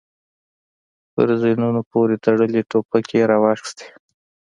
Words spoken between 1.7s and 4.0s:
پورې تړلې ټوپکې يې را واخيستې.